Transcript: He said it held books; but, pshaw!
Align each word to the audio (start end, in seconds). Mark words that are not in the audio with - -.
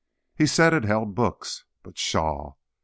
He 0.35 0.47
said 0.47 0.73
it 0.73 0.83
held 0.83 1.13
books; 1.13 1.63
but, 1.83 1.93
pshaw! 1.93 2.53